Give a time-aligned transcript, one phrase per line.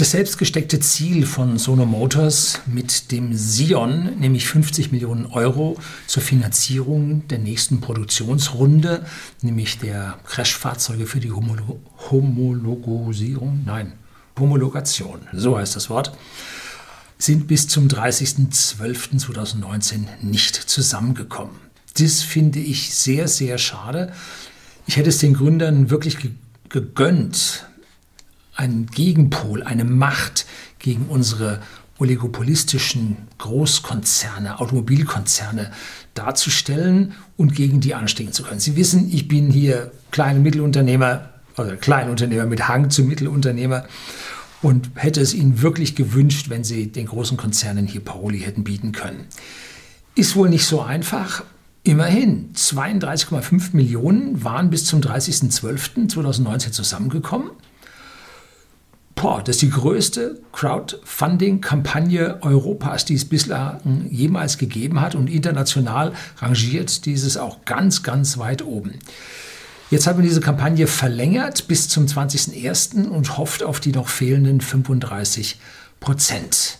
[0.00, 5.76] Das selbstgesteckte Ziel von Sono Motors mit dem Sion, nämlich 50 Millionen Euro
[6.06, 9.04] zur Finanzierung der nächsten Produktionsrunde,
[9.42, 13.92] nämlich der Crashfahrzeuge für die Homolo Homologisierung, nein,
[14.38, 16.16] Homologation, so heißt das Wort,
[17.18, 21.56] sind bis zum 30.12.2019 nicht zusammengekommen.
[21.98, 24.14] Das finde ich sehr, sehr schade.
[24.86, 26.16] Ich hätte es den Gründern wirklich
[26.70, 27.66] gegönnt,
[28.60, 30.46] einen Gegenpol, eine Macht
[30.78, 31.60] gegen unsere
[31.98, 35.70] oligopolistischen Großkonzerne, Automobilkonzerne
[36.14, 38.60] darzustellen und gegen die anstehen zu können.
[38.60, 43.84] Sie wissen, ich bin hier kleine Mittelunternehmer, oder Kleinunternehmer mit Hang zu Mittelunternehmer
[44.62, 48.92] und hätte es ihnen wirklich gewünscht, wenn sie den großen Konzernen hier Paroli hätten bieten
[48.92, 49.26] können.
[50.14, 51.44] Ist wohl nicht so einfach.
[51.82, 57.50] Immerhin, 32,5 Millionen waren bis zum 30.12.2019 zusammengekommen.
[59.20, 65.14] Boah, das ist die größte Crowdfunding-Kampagne Europas, die es bislang jemals gegeben hat.
[65.14, 68.94] Und international rangiert dieses auch ganz, ganz weit oben.
[69.90, 73.08] Jetzt haben wir diese Kampagne verlängert bis zum 20.01.
[73.08, 75.60] und hofft auf die noch fehlenden 35
[76.00, 76.78] Prozent.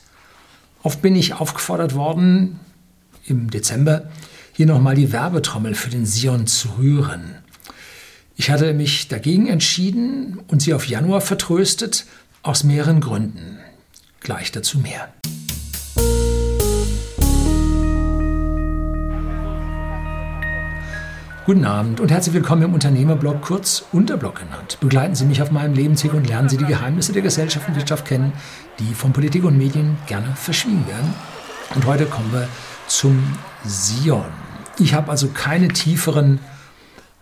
[0.82, 2.58] Oft bin ich aufgefordert worden,
[3.26, 4.08] im Dezember
[4.54, 7.34] hier nochmal die Werbetrommel für den Sion zu rühren.
[8.36, 12.06] Ich hatte mich dagegen entschieden und sie auf Januar vertröstet,
[12.42, 13.58] aus mehreren Gründen.
[14.20, 15.08] Gleich dazu mehr.
[21.44, 24.78] Guten Abend und herzlich willkommen im Unternehmerblog, kurz Unterblog genannt.
[24.80, 28.06] Begleiten Sie mich auf meinem Lebensweg und lernen Sie die Geheimnisse der Gesellschaft und Wirtschaft
[28.06, 28.32] kennen,
[28.78, 31.12] die von Politik und Medien gerne verschwiegen werden.
[31.74, 32.48] Und heute kommen wir
[32.86, 34.24] zum Sion.
[34.78, 36.38] Ich habe also keine tieferen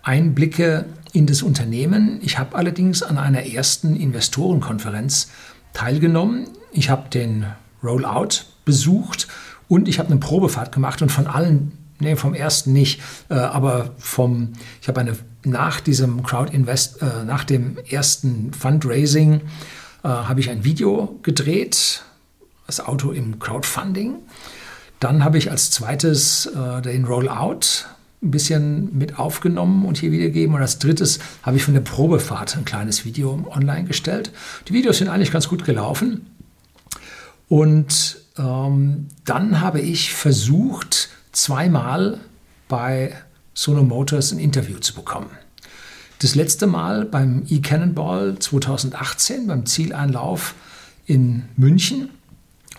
[0.03, 2.21] Einblicke in das Unternehmen.
[2.23, 5.31] Ich habe allerdings an einer ersten Investorenkonferenz
[5.73, 6.49] teilgenommen.
[6.73, 7.47] Ich habe den
[7.83, 9.29] Rollout besucht
[9.69, 13.93] und ich habe eine Probefahrt gemacht und von allen, nee, vom ersten nicht, äh, aber
[13.99, 19.43] vom, ich habe eine nach diesem Crowd Invest, äh, nach dem ersten Fundraising
[20.03, 22.03] äh, habe ich ein Video gedreht,
[22.67, 24.17] das Auto im Crowdfunding.
[25.01, 27.87] Dann habe ich als zweites äh, den Rollout
[28.21, 30.55] ein bisschen mit aufgenommen und hier wiedergeben.
[30.55, 34.33] Und als drittes habe ich von der Probefahrt ein kleines Video online gestellt.
[34.69, 36.27] Die Videos sind eigentlich ganz gut gelaufen.
[37.49, 42.19] Und ähm, dann habe ich versucht, zweimal
[42.69, 43.15] bei
[43.55, 45.31] Sono Motors ein Interview zu bekommen.
[46.19, 50.55] Das letzte Mal beim E-Cannonball 2018, beim Zieleinlauf
[51.07, 52.11] in München.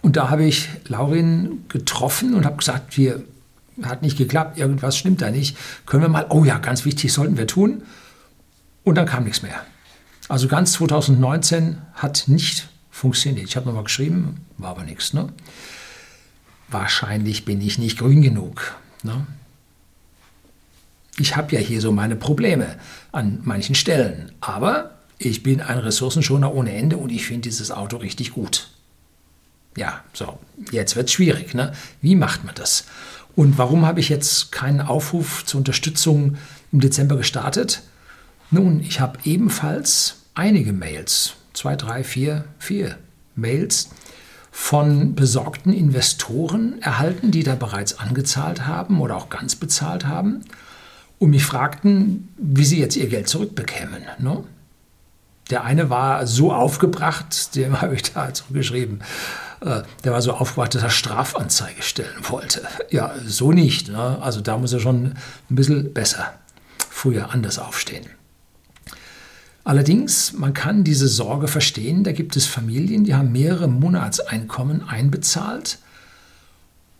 [0.01, 3.23] Und da habe ich Laurin getroffen und habe gesagt, wir
[3.85, 5.57] hat nicht geklappt, irgendwas stimmt da nicht.
[5.85, 7.83] Können wir mal, oh ja, ganz wichtig, sollten wir tun.
[8.83, 9.61] Und dann kam nichts mehr.
[10.27, 13.47] Also ganz 2019 hat nicht funktioniert.
[13.47, 15.13] Ich habe nochmal geschrieben, war aber nichts.
[15.13, 15.29] Ne?
[16.69, 18.75] Wahrscheinlich bin ich nicht grün genug.
[19.03, 19.25] Ne?
[21.17, 22.77] Ich habe ja hier so meine Probleme
[23.11, 24.31] an manchen Stellen.
[24.39, 28.69] Aber ich bin ein Ressourcenschoner ohne Ende und ich finde dieses Auto richtig gut.
[29.75, 30.39] Ja, so,
[30.71, 31.53] jetzt wird es schwierig.
[31.53, 31.73] Ne?
[32.01, 32.85] Wie macht man das?
[33.39, 36.35] Und warum habe ich jetzt keinen Aufruf zur Unterstützung
[36.73, 37.83] im Dezember gestartet?
[38.51, 42.97] Nun, ich habe ebenfalls einige Mails, zwei, drei, vier, vier
[43.37, 43.91] Mails
[44.51, 50.41] von besorgten Investoren erhalten, die da bereits angezahlt haben oder auch ganz bezahlt haben
[51.17, 54.03] und mich fragten, wie sie jetzt ihr Geld zurückbekämen.
[54.17, 54.43] Ne?
[55.49, 58.99] Der eine war so aufgebracht, dem habe ich da zurückgeschrieben.
[59.61, 62.61] Äh, der war so aufgebracht, dass er Strafanzeige stellen wollte.
[62.89, 63.89] Ja, so nicht.
[63.89, 64.17] Ne?
[64.21, 65.13] Also da muss er schon
[65.49, 66.33] ein bisschen besser
[66.89, 68.05] früher anders aufstehen.
[69.63, 72.03] Allerdings, man kann diese Sorge verstehen.
[72.03, 75.79] Da gibt es Familien, die haben mehrere Monatseinkommen einbezahlt,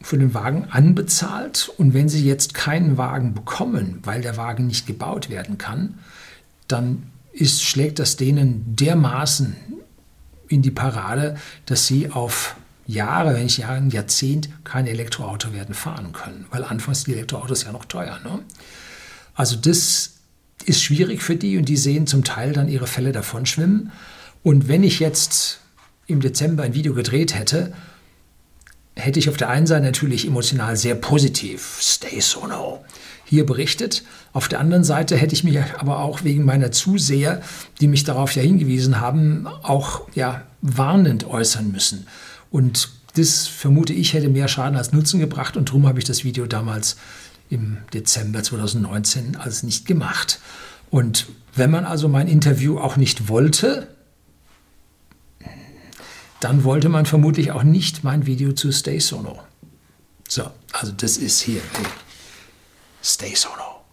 [0.02, 1.72] für den Wagen anbezahlt.
[1.78, 5.98] Und wenn sie jetzt keinen Wagen bekommen, weil der Wagen nicht gebaut werden kann,
[6.68, 7.04] dann
[7.34, 9.56] ist, schlägt das denen dermaßen
[10.50, 15.76] in die Parade, dass sie auf Jahre, wenn nicht Jahre, ein Jahrzehnt kein Elektroauto werden
[15.76, 18.20] fahren können, weil anfangs die Elektroautos ja noch teuer.
[18.24, 18.40] Ne?
[19.36, 20.16] Also das
[20.66, 23.92] ist schwierig für die und die sehen zum Teil dann ihre Fälle davon schwimmen.
[24.44, 25.60] Und wenn ich jetzt
[26.08, 27.74] im Dezember ein Video gedreht hätte,
[29.00, 32.84] hätte ich auf der einen Seite natürlich emotional sehr positiv, stay so no,
[33.26, 34.04] hier berichtet.
[34.34, 37.42] Auf der anderen Seite hätte ich mich aber auch wegen meiner Zuseher,
[37.82, 42.08] die mich darauf ja hingewiesen haben, auch ja warnend äußern müssen.
[42.52, 46.24] Und das vermute ich hätte mehr Schaden als Nutzen gebracht und darum habe ich das
[46.24, 46.98] Video damals
[47.50, 50.40] im Dezember 2019 als nicht gemacht.
[50.90, 53.88] Und wenn man also mein Interview auch nicht wollte,
[56.40, 59.38] dann wollte man vermutlich auch nicht mein Video zu Stay Sono.
[60.28, 61.62] So, also das ist hier.
[63.04, 63.84] Stay Sono.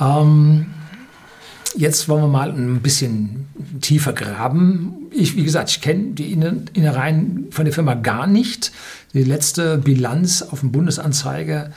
[0.00, 0.66] Ähm,
[1.76, 3.48] jetzt wollen wir mal ein bisschen
[3.80, 5.08] tiefer graben.
[5.10, 8.70] Ich, wie gesagt, ich kenne die Innereien von der Firma gar nicht.
[9.14, 11.70] Die letzte Bilanz auf dem Bundesanzeiger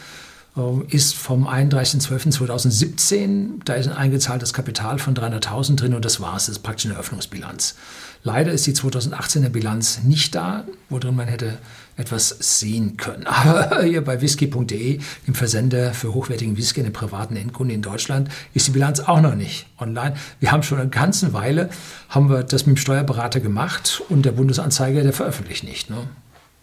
[0.57, 3.61] ähm, ist vom 31.12.2017.
[3.65, 6.47] Da ist ein eingezahltes Kapital von 300.000 drin und das war es.
[6.47, 7.75] Das ist praktisch eine Öffnungsbilanz.
[8.23, 11.57] Leider ist die 2018er Bilanz nicht da, worin man hätte
[11.95, 13.27] etwas sehen können.
[13.27, 18.29] Aber hier bei whisky.de, im Versender für hochwertigen Whisky in den privaten Endkunden in Deutschland,
[18.53, 20.15] ist die Bilanz auch noch nicht online.
[20.39, 21.69] Wir haben schon eine ganze Weile,
[22.09, 25.89] haben wir das mit dem Steuerberater gemacht und der Bundesanzeiger, der veröffentlicht nicht.
[25.89, 26.07] Ne?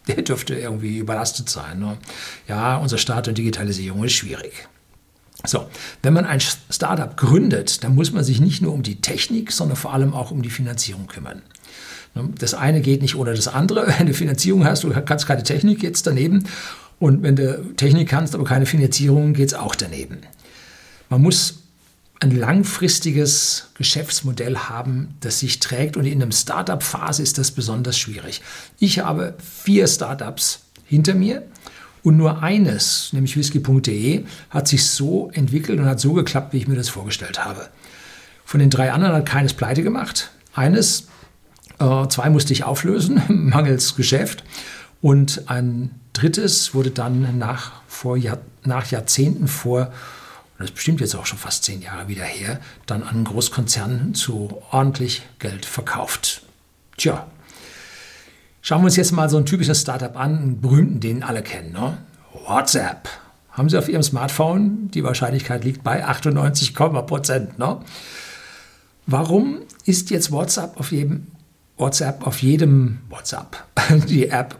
[0.07, 1.79] Der dürfte irgendwie überlastet sein.
[1.79, 1.97] Ne?
[2.47, 4.67] Ja, unser Start und Digitalisierung ist schwierig.
[5.45, 5.67] So,
[6.01, 9.77] wenn man ein Startup gründet, dann muss man sich nicht nur um die Technik, sondern
[9.77, 11.41] vor allem auch um die Finanzierung kümmern.
[12.15, 13.93] Ne, das eine geht nicht ohne das andere.
[13.97, 16.45] Wenn du Finanzierung hast, du kannst keine Technik, geht es daneben.
[16.99, 20.17] Und wenn du Technik kannst, aber keine Finanzierung, geht es auch daneben.
[21.09, 21.59] Man muss
[22.19, 25.97] ein langfristiges Geschäftsmodell haben, das sich trägt.
[25.97, 28.41] Und in einer Startup-Phase ist das besonders schwierig.
[28.79, 31.43] Ich habe vier Startups hinter mir
[32.07, 36.65] und nur eines, nämlich whisky.de, hat sich so entwickelt und hat so geklappt, wie ich
[36.65, 37.67] mir das vorgestellt habe.
[38.45, 40.31] Von den drei anderen hat keines pleite gemacht.
[40.53, 41.09] Eines,
[41.79, 44.45] äh, zwei musste ich auflösen, mangels Geschäft.
[45.01, 49.91] Und ein drittes wurde dann nach, vor Jahr, nach Jahrzehnten vor,
[50.59, 54.13] das ist bestimmt jetzt auch schon fast zehn Jahre wieder her, dann an einen Großkonzern
[54.13, 56.41] zu ordentlich Geld verkauft.
[56.95, 57.27] Tja,
[58.67, 61.71] Schauen wir uns jetzt mal so ein typisches Startup an, einen berühmten, den alle kennen.
[61.71, 61.99] Ne?
[62.45, 63.07] WhatsApp.
[63.51, 64.91] Haben Sie auf Ihrem Smartphone?
[64.91, 67.57] Die Wahrscheinlichkeit liegt bei 98, Prozent.
[67.57, 67.77] Ne?
[69.05, 71.27] Warum ist jetzt WhatsApp auf jedem
[71.77, 73.55] WhatsApp auf jedem WhatsApp
[74.09, 74.59] die App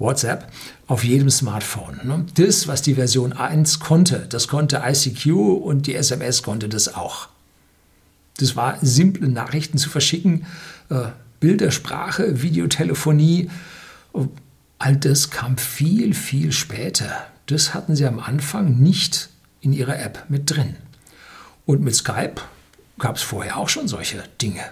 [0.00, 0.48] WhatsApp
[0.88, 2.00] auf jedem Smartphone?
[2.02, 2.26] Ne?
[2.34, 5.26] Das, was die Version 1 konnte, das konnte ICQ
[5.62, 7.28] und die SMS konnte das auch.
[8.38, 10.44] Das war simple Nachrichten zu verschicken.
[10.88, 11.10] Äh,
[11.40, 13.50] Bildersprache, Videotelefonie,
[14.78, 17.26] all das kam viel, viel später.
[17.46, 20.76] Das hatten sie am Anfang nicht in ihrer App mit drin.
[21.66, 22.36] Und mit Skype
[22.98, 24.62] gab es vorher auch schon solche Dinge.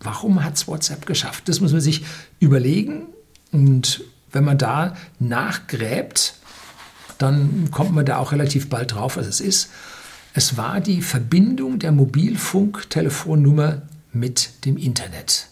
[0.00, 1.48] Warum hat es WhatsApp geschafft?
[1.48, 2.04] Das muss man sich
[2.40, 3.06] überlegen.
[3.52, 4.02] Und
[4.32, 6.34] wenn man da nachgräbt,
[7.18, 9.70] dann kommt man da auch relativ bald drauf, was es ist.
[10.34, 15.48] Es war die Verbindung der Mobilfunktelefonnummer mit dem Internet.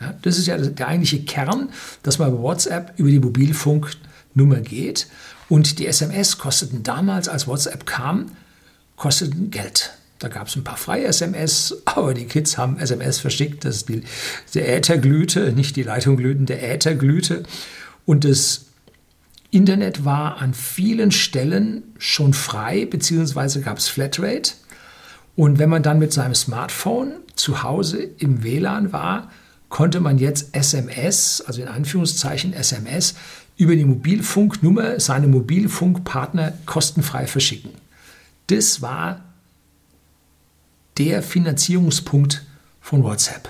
[0.00, 1.70] Ja, das ist ja der eigentliche Kern,
[2.02, 5.06] dass man bei WhatsApp über die Mobilfunknummer geht.
[5.48, 8.32] Und die SMS kosteten damals, als WhatsApp kam,
[8.96, 9.92] kosteten Geld.
[10.18, 14.02] Da gab es ein paar freie SMS, aber die Kids haben SMS verschickt, dass die,
[14.54, 17.44] der Äther glühte, nicht die Leitung glühte, der Äther glühte.
[18.04, 18.66] Und das
[19.50, 24.52] Internet war an vielen Stellen schon frei, beziehungsweise gab es Flatrate.
[25.34, 29.30] Und wenn man dann mit seinem Smartphone zu Hause im WLAN war,
[29.68, 33.14] konnte man jetzt SMS, also in Anführungszeichen SMS,
[33.56, 37.70] über die Mobilfunknummer seine Mobilfunkpartner kostenfrei verschicken.
[38.48, 39.22] Das war
[40.98, 42.44] der Finanzierungspunkt
[42.80, 43.48] von WhatsApp.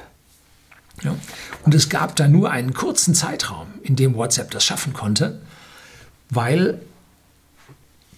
[1.03, 1.15] Ja.
[1.65, 5.41] Und es gab da nur einen kurzen Zeitraum, in dem WhatsApp das schaffen konnte,
[6.31, 6.81] weil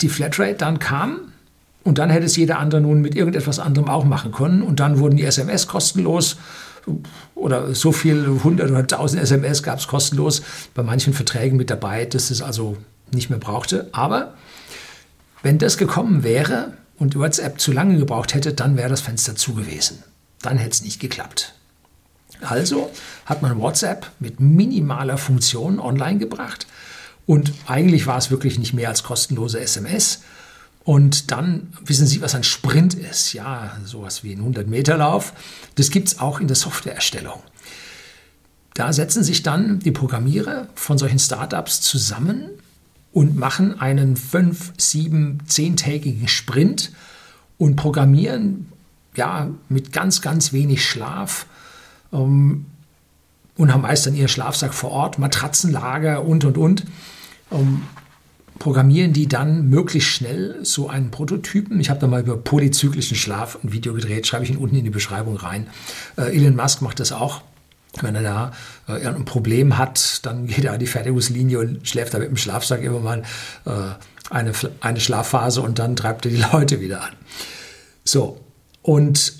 [0.00, 1.32] die Flatrate dann kam
[1.85, 4.62] und dann hätte es jeder andere nun mit irgendetwas anderem auch machen können.
[4.62, 6.37] Und dann wurden die SMS kostenlos
[7.35, 10.42] oder so viel, 100 oder 1000 SMS gab es kostenlos
[10.75, 12.76] bei manchen Verträgen mit dabei, dass es also
[13.12, 13.88] nicht mehr brauchte.
[13.92, 14.35] Aber
[15.42, 19.54] wenn das gekommen wäre und WhatsApp zu lange gebraucht hätte, dann wäre das Fenster zu
[19.54, 20.02] gewesen.
[20.42, 21.54] Dann hätte es nicht geklappt.
[22.40, 22.90] Also
[23.26, 26.66] hat man WhatsApp mit minimaler Funktion online gebracht
[27.26, 30.23] und eigentlich war es wirklich nicht mehr als kostenlose SMS
[30.88, 33.35] und dann wissen Sie, was ein Sprint ist.
[33.35, 35.35] Ja, sowas wie ein 100-Meter-Lauf.
[35.75, 37.42] Das gibt es auch in der Softwareerstellung.
[38.73, 42.49] Da setzen sich dann die Programmierer von solchen Startups zusammen
[43.12, 46.90] und machen einen 5, 7, 10-tägigen Sprint
[47.59, 48.73] und programmieren
[49.14, 51.45] ja, mit ganz, ganz wenig Schlaf
[52.14, 52.64] ähm,
[53.59, 56.85] und haben meist dann ihren Schlafsack vor Ort, Matratzenlager und, und, und.
[57.52, 57.83] Ähm,
[58.58, 61.80] programmieren die dann möglichst schnell so einen Prototypen.
[61.80, 64.84] Ich habe da mal über polyzyklischen Schlaf ein Video gedreht, schreibe ich ihn unten in
[64.84, 65.68] die Beschreibung rein.
[66.16, 67.42] Äh, Elon Musk macht das auch.
[68.02, 68.52] Wenn er da
[68.88, 72.36] äh, ein Problem hat, dann geht er an die Fertigungslinie und schläft da mit dem
[72.36, 73.22] Schlafsack immer mal
[73.64, 73.70] äh,
[74.30, 77.12] eine, eine Schlafphase und dann treibt er die Leute wieder an.
[78.04, 78.40] So,
[78.82, 79.34] und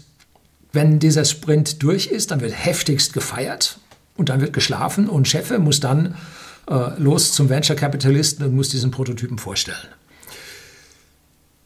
[0.73, 3.79] wenn dieser Sprint durch ist, dann wird heftigst gefeiert
[4.17, 6.15] und dann wird geschlafen und Cheffe muss dann
[6.69, 9.89] äh, los zum Venture Capitalisten und muss diesen Prototypen vorstellen.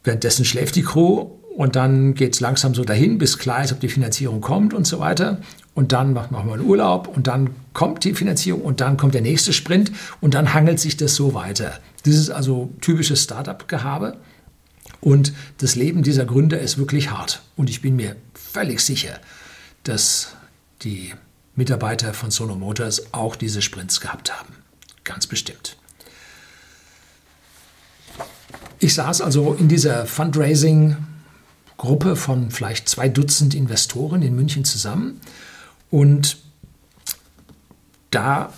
[0.03, 3.79] Währenddessen schläft die Crew und dann geht es langsam so dahin, bis klar ist, ob
[3.79, 5.39] die Finanzierung kommt und so weiter.
[5.75, 9.21] Und dann machen wir einen Urlaub und dann kommt die Finanzierung und dann kommt der
[9.21, 9.91] nächste Sprint
[10.21, 11.79] und dann hangelt sich das so weiter.
[12.05, 14.17] Das ist also typisches Startup-Gehabe.
[15.01, 17.41] Und das Leben dieser Gründer ist wirklich hart.
[17.55, 19.19] Und ich bin mir völlig sicher,
[19.83, 20.35] dass
[20.81, 21.13] die
[21.55, 24.62] Mitarbeiter von Sono Motors auch diese Sprints gehabt haben.
[25.03, 25.77] Ganz bestimmt.
[28.79, 35.19] Ich saß also in dieser Fundraising-Gruppe von vielleicht zwei Dutzend Investoren in München zusammen
[35.89, 36.37] und
[38.11, 38.53] da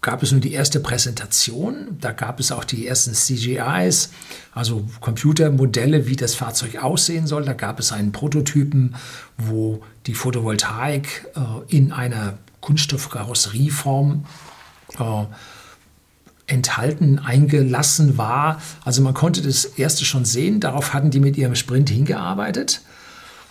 [0.00, 4.10] gab es nun die erste Präsentation, da gab es auch die ersten CGIs,
[4.52, 7.44] also Computermodelle, wie das Fahrzeug aussehen soll.
[7.44, 8.94] Da gab es einen Prototypen,
[9.36, 14.24] wo die Photovoltaik äh, in einer Kunststoffkarosserieform
[14.98, 15.24] äh,
[16.48, 18.60] enthalten, eingelassen war.
[18.84, 20.60] Also man konnte das erste schon sehen.
[20.60, 22.80] Darauf hatten die mit ihrem Sprint hingearbeitet.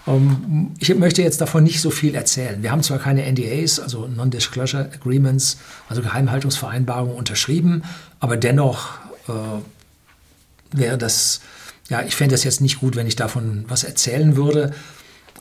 [0.08, 2.62] Ähm, ich möchte jetzt davon nicht so viel erzählen.
[2.64, 5.58] Wir haben zwar keine NDAs, also Non-Disclosure Agreements,
[5.90, 7.84] also Geheimhaltungsvereinbarungen unterschrieben,
[8.20, 8.90] aber dennoch
[9.28, 11.42] äh, wäre das,
[11.90, 14.74] ja, ich fände das jetzt nicht gut, wenn ich davon was erzählen würde.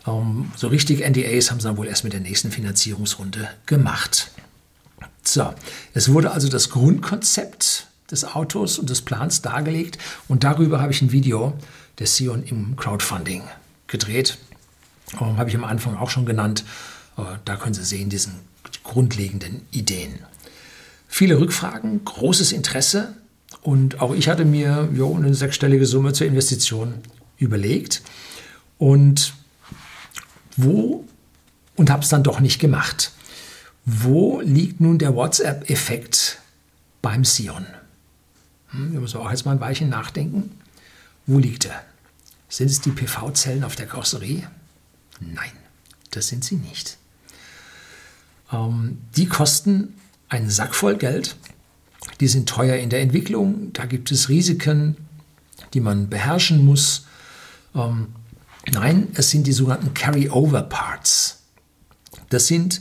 [0.07, 4.31] Ähm, so richtig NDAs haben sie dann wohl erst mit der nächsten Finanzierungsrunde gemacht.
[5.27, 5.53] So,
[5.93, 11.03] es wurde also das Grundkonzept des Autos und des Plans dargelegt und darüber habe ich
[11.03, 11.53] ein Video
[11.99, 13.43] des Sion im Crowdfunding
[13.89, 14.39] gedreht.
[15.21, 16.65] Ähm, habe ich am Anfang auch schon genannt.
[17.17, 18.35] Äh, da können Sie sehen, diesen
[18.85, 20.21] grundlegenden Ideen.
[21.09, 23.15] Viele Rückfragen, großes Interesse
[23.63, 26.95] und auch ich hatte mir jo, eine sechsstellige Summe zur Investition
[27.39, 28.03] überlegt
[28.79, 29.35] und
[30.57, 31.05] wo
[31.75, 33.13] und habe es dann doch nicht gemacht.
[33.87, 36.41] Wo liegt nun der WhatsApp-Effekt
[37.03, 37.65] beim Sion?
[38.71, 40.51] Hm, wir müssen auch jetzt mal ein Weilchen nachdenken.
[41.27, 41.85] Wo liegt er?
[42.49, 44.51] Sind es die PV-Zellen auf der Karosserie?
[45.21, 45.53] Nein,
[46.11, 46.99] das sind sie nicht.
[48.53, 49.95] Ähm, die kosten
[50.29, 51.37] einen Sack voll Geld.
[52.19, 53.73] Die sind teuer in der Entwicklung.
[53.73, 54.97] Da gibt es Risiken,
[55.75, 57.07] die man beherrschen muss.
[57.73, 58.09] Ähm,
[58.69, 61.43] nein, es sind die sogenannten Carry-Over-Parts.
[62.31, 62.81] Das sind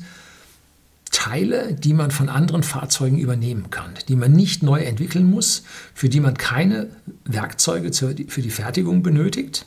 [1.15, 6.09] Teile, die man von anderen Fahrzeugen übernehmen kann, die man nicht neu entwickeln muss, für
[6.09, 6.89] die man keine
[7.23, 9.65] Werkzeuge für die Fertigung benötigt.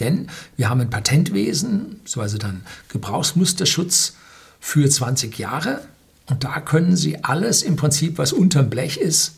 [0.00, 4.16] Denn wir haben ein Patentwesen, beziehungsweise dann Gebrauchsmusterschutz
[4.60, 5.82] für 20 Jahre.
[6.30, 9.34] Und da können Sie alles im Prinzip, was unterm Blech ist,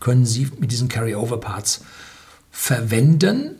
[0.00, 1.82] können Sie mit diesen Carry-Over-Parts
[2.50, 3.52] verwenden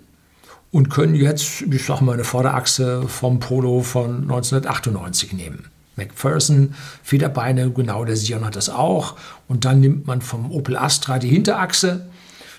[0.72, 5.68] und können jetzt, ich sage mal, eine Vorderachse vom Polo von 1998 nehmen.
[5.96, 9.16] McPherson, Federbeine, genau der Sion hat das auch.
[9.48, 12.08] Und dann nimmt man vom Opel Astra die Hinterachse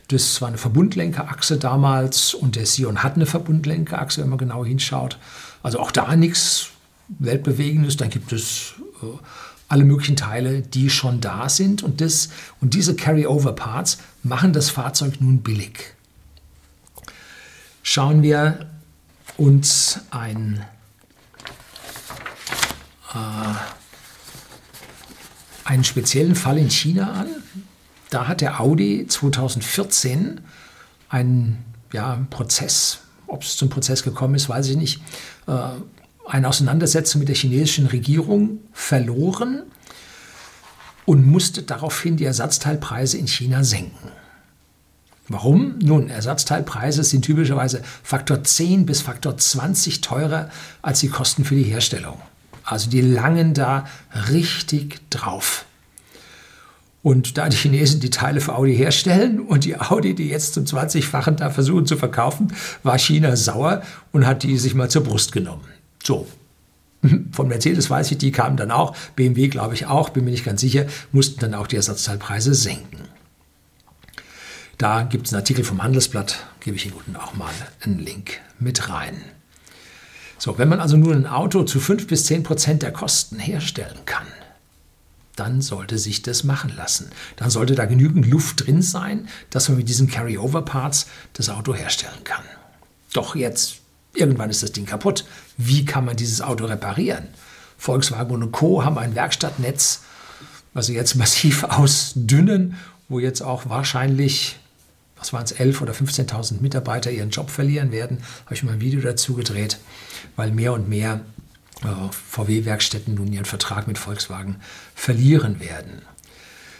[0.08, 5.18] das war eine Verbundlenkerachse damals und der Sion hat eine Verbundlenkerachse, wenn man genau hinschaut.
[5.64, 6.70] Also auch da nichts
[7.08, 7.98] Weltbewegendes.
[7.98, 9.08] Dann gibt es äh,
[9.68, 11.82] alle möglichen Teile, die schon da sind.
[11.82, 12.30] Und, das,
[12.62, 15.96] und diese Carry-Over-Parts machen das Fahrzeug nun billig.
[17.82, 18.68] Schauen wir
[19.38, 20.64] uns ein
[25.64, 27.28] einen speziellen Fall in China an.
[28.10, 30.42] Da hat der Audi 2014
[31.10, 35.02] einen ja, Prozess, ob es zum Prozess gekommen ist, weiß ich nicht,
[35.48, 35.70] äh,
[36.28, 39.64] eine Auseinandersetzung mit der chinesischen Regierung verloren
[41.06, 44.12] und musste daraufhin die Ersatzteilpreise in China senken.
[45.28, 45.80] Warum?
[45.80, 50.50] Nun, Ersatzteilpreise sind typischerweise Faktor 10 bis Faktor 20 teurer
[50.84, 52.20] als die Kosten für die Herstellung.
[52.66, 53.86] Also die langen da
[54.32, 55.66] richtig drauf.
[57.04, 60.66] Und da die Chinesen die Teile für Audi herstellen und die Audi die jetzt zum
[60.66, 65.32] 20-fachen da versuchen zu verkaufen, war China sauer und hat die sich mal zur Brust
[65.32, 65.66] genommen.
[66.04, 66.28] So.
[67.32, 70.46] Von Mercedes weiß ich, die kamen dann auch, BMW glaube ich auch, bin mir nicht
[70.46, 73.02] ganz sicher, mussten dann auch die Ersatzteilpreise senken.
[74.80, 78.90] Da gibt es einen Artikel vom Handelsblatt, gebe ich Ihnen auch mal einen Link mit
[78.90, 79.22] rein.
[80.38, 84.00] So, wenn man also nur ein Auto zu 5 bis 10 Prozent der Kosten herstellen
[84.06, 84.28] kann,
[85.36, 87.10] dann sollte sich das machen lassen.
[87.36, 92.24] Dann sollte da genügend Luft drin sein, dass man mit diesen Carry-Over-Parts das Auto herstellen
[92.24, 92.44] kann.
[93.14, 93.78] Doch jetzt,
[94.14, 95.26] irgendwann ist das Ding kaputt.
[95.58, 97.28] Wie kann man dieses Auto reparieren?
[97.78, 98.84] Volkswagen und Co.
[98.84, 100.04] haben ein Werkstattnetz,
[100.74, 102.78] was sie jetzt massiv ausdünnen,
[103.10, 104.58] wo jetzt auch wahrscheinlich
[105.26, 108.20] was waren es, 11.000 oder 15.000 Mitarbeiter ihren Job verlieren werden.
[108.46, 109.78] Habe ich mal ein Video dazu gedreht,
[110.36, 111.22] weil mehr und mehr
[111.84, 114.58] äh, VW-Werkstätten nun ihren Vertrag mit Volkswagen
[114.94, 116.02] verlieren werden.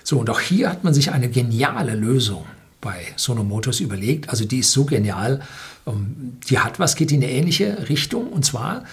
[0.04, 2.46] So, und auch hier hat man sich eine geniale Lösung
[2.82, 4.30] bei Sono Motors überlegt.
[4.30, 5.42] Also die ist so genial.
[5.88, 8.30] Ähm, die hat was, geht in eine ähnliche Richtung.
[8.30, 8.84] Und zwar,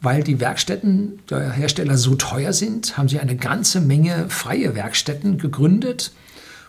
[0.00, 5.38] weil die Werkstätten der Hersteller so teuer sind, haben sie eine ganze Menge freie Werkstätten
[5.38, 6.12] gegründet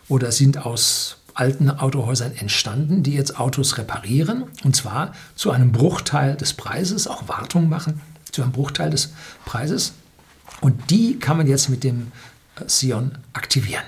[0.08, 4.44] oder sind aus alten Autohäusern entstanden, die jetzt Autos reparieren.
[4.64, 8.00] Und zwar zu einem Bruchteil des Preises, auch Wartung machen,
[8.30, 9.12] zu einem Bruchteil des
[9.44, 9.92] Preises.
[10.60, 12.12] Und die kann man jetzt mit dem
[12.56, 13.84] äh, Sion aktivieren.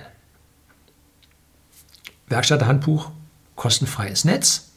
[2.29, 3.11] Werkstatthandbuch,
[3.55, 4.73] kostenfreies Netz,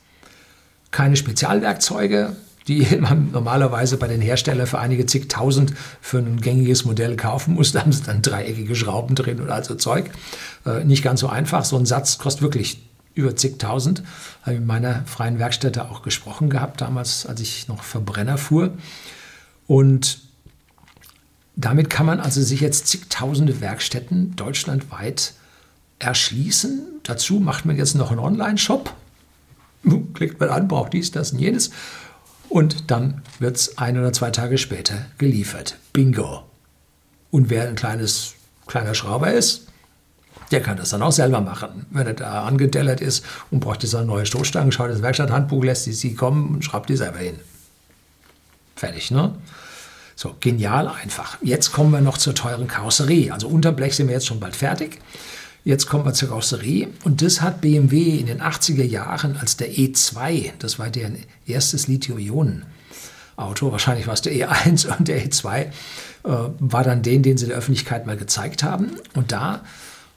[0.91, 2.35] keine Spezialwerkzeuge,
[2.69, 7.73] die man normalerweise bei den Herstellern für einige zigtausend für ein gängiges Modell kaufen muss.
[7.79, 10.11] Da haben sie dann dreieckige Schrauben drin und also Zeug.
[10.65, 11.65] Äh, nicht ganz so einfach.
[11.65, 12.81] So ein Satz kostet wirklich
[13.13, 14.03] über zigtausend.
[14.43, 18.71] Habe ich in meiner freien Werkstätte auch gesprochen gehabt, damals, als ich noch Verbrenner fuhr.
[19.67, 20.19] Und
[21.55, 25.33] damit kann man also sich jetzt zigtausende Werkstätten deutschlandweit
[25.99, 26.81] erschließen.
[27.03, 28.93] Dazu macht man jetzt noch einen Online-Shop.
[30.13, 31.71] Klickt man an, braucht dies, das und jenes.
[32.49, 35.77] Und dann wird es ein oder zwei Tage später geliefert.
[35.93, 36.43] Bingo.
[37.31, 38.33] Und wer ein kleines,
[38.65, 39.67] kleiner Schrauber ist,
[40.51, 41.85] der kann das dann auch selber machen.
[41.91, 45.85] Wenn er da angedellert ist und braucht jetzt eine neue Stoßstange, schaut das Werkstatthandbuch, lässt
[45.85, 47.39] die sie kommen und schraubt die selber hin.
[48.75, 49.35] Fertig, ne?
[50.15, 51.37] So, genial einfach.
[51.41, 53.31] Jetzt kommen wir noch zur teuren Karosserie.
[53.31, 54.99] Also Unterblech sind wir jetzt schon bald fertig.
[55.69, 59.71] Jetzt kommen wir zur Karosserie und das hat BMW in den 80er Jahren als der
[59.71, 65.69] E2, das war deren erstes Lithium-Ionen-Auto, wahrscheinlich war es der E1 und der E2, äh,
[66.23, 68.93] war dann den, den sie der Öffentlichkeit mal gezeigt haben.
[69.13, 69.61] Und da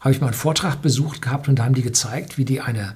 [0.01, 2.95] habe ich mal einen Vortrag besucht gehabt und da haben die gezeigt, wie die eine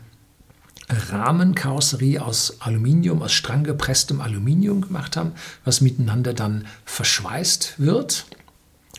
[0.89, 5.33] Rahmenkarosserie aus Aluminium, aus stranggepresstem Aluminium gemacht haben,
[5.67, 8.25] was miteinander dann verschweißt wird.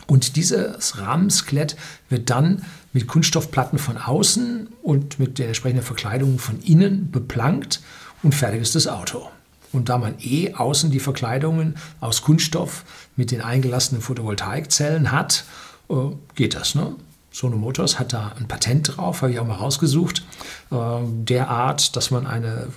[0.05, 1.75] Und dieses Rahmenskelett
[2.07, 2.63] wird dann
[2.97, 7.79] mit Kunststoffplatten von außen und mit der entsprechenden Verkleidung von innen beplankt
[8.23, 9.29] und fertig ist das Auto.
[9.71, 15.45] Und da man eh außen die Verkleidungen aus Kunststoff mit den eingelassenen Photovoltaikzellen hat,
[15.91, 15.93] äh,
[16.33, 16.73] geht das.
[16.73, 16.95] Ne?
[17.29, 20.25] Sono Motors hat da ein Patent drauf, habe ich auch mal rausgesucht,
[20.71, 22.69] äh, derart, dass man eine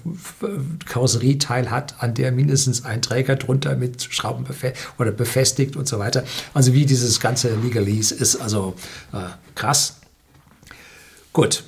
[0.85, 5.99] Karosserieteil hat, an der mindestens ein Träger drunter mit Schrauben befe oder befestigt und so
[5.99, 6.25] weiter.
[6.53, 8.75] Also wie dieses ganze Legalese ist, also
[9.15, 10.00] äh, krass.
[11.33, 11.65] Gut,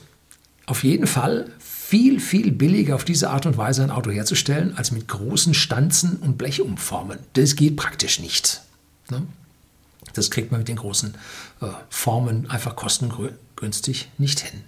[0.67, 4.93] auf jeden Fall viel, viel billiger auf diese Art und Weise ein Auto herzustellen, als
[4.93, 7.19] mit großen Stanzen und Blechumformen.
[7.35, 8.63] Das geht praktisch nicht.
[9.11, 9.27] Ne?
[10.15, 11.15] Das kriegt man mit den großen
[11.61, 14.65] äh, Formen einfach kostengünstig nicht hin.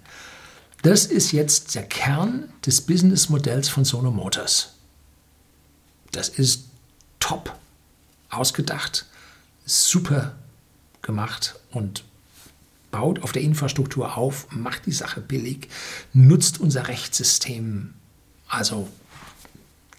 [0.81, 4.73] Das ist jetzt der Kern des Businessmodells von Sono Motors.
[6.11, 6.65] Das ist
[7.19, 7.57] top
[8.29, 9.05] ausgedacht,
[9.65, 10.35] super
[11.01, 12.03] gemacht und
[12.95, 15.67] baut auf der Infrastruktur auf, macht die Sache billig,
[16.13, 17.93] nutzt unser Rechtssystem.
[18.47, 18.87] Also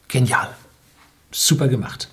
[0.09, 0.55] genial,
[1.31, 2.09] super gemacht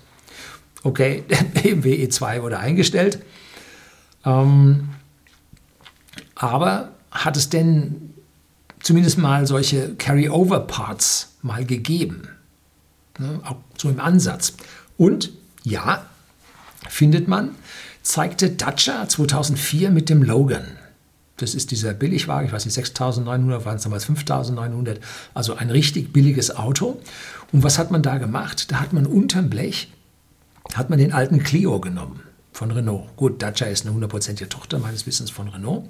[0.84, 3.18] okay, BMW E2 wurde eingestellt.
[4.24, 4.90] Ähm,
[6.36, 8.14] aber hat es denn
[8.80, 12.28] zumindest mal solche Carry-over-Parts mal gegeben?
[13.18, 14.54] Ne, auch so im Ansatz.
[14.96, 15.30] Und
[15.62, 16.06] ja,
[16.88, 17.54] findet man,
[18.04, 20.64] zeigte Dacia 2004 mit dem Logan.
[21.38, 24.98] Das ist dieser Billigwagen, ich weiß nicht, 6.900, waren es damals 5.900,
[25.34, 27.00] also ein richtig billiges Auto.
[27.50, 28.70] Und was hat man da gemacht?
[28.70, 29.90] Da hat man unterm Blech
[30.72, 32.20] hat man den alten Clio genommen
[32.52, 33.16] von Renault.
[33.16, 35.88] Gut, Dacia ist eine hundertprozentige Tochter meines Wissens von Renault.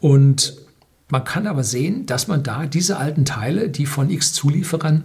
[0.00, 0.56] Und
[1.08, 5.04] man kann aber sehen, dass man da diese alten Teile, die von x Zulieferern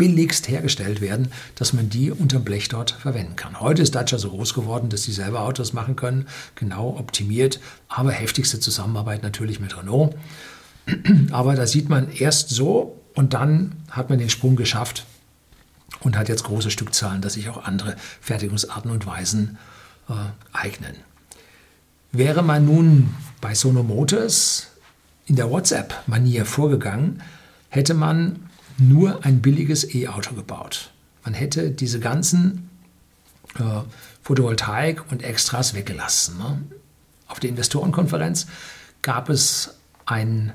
[0.00, 3.60] billigst hergestellt werden, dass man die unterm Blech dort verwenden kann.
[3.60, 8.10] Heute ist Dacia so groß geworden, dass sie selber Autos machen können, genau optimiert, aber
[8.10, 10.16] heftigste Zusammenarbeit natürlich mit Renault.
[11.32, 15.04] Aber da sieht man erst so und dann hat man den Sprung geschafft
[16.00, 19.58] und hat jetzt große Stückzahlen, dass sich auch andere Fertigungsarten und Weisen
[20.08, 20.14] äh,
[20.54, 20.94] eignen.
[22.10, 24.68] Wäre man nun bei Sono Motors
[25.26, 27.22] in der WhatsApp-Manier vorgegangen,
[27.68, 28.49] hätte man
[28.80, 30.90] nur ein billiges E-Auto gebaut.
[31.24, 32.70] Man hätte diese ganzen
[33.58, 33.82] äh,
[34.22, 36.38] Photovoltaik und Extras weggelassen.
[36.38, 36.62] Ne?
[37.28, 38.46] Auf der Investorenkonferenz
[39.02, 40.52] gab es ein,